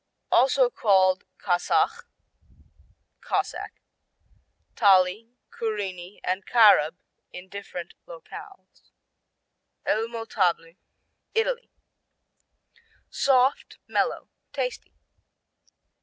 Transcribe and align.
Also 0.31 0.71
called 0.71 1.25
Kasach 1.37 2.05
(Cossack), 3.23 3.73
Tali, 4.75 5.35
Kurini 5.51 6.19
and 6.23 6.43
Karab 6.43 6.95
in 7.31 7.47
different 7.47 7.93
locales. 8.07 8.89
Elmo 9.85 10.25
Table 10.25 10.73
Italy 11.35 11.69
Soft, 13.11 13.77
mellow, 13.87 14.27
tasty. 14.51 14.95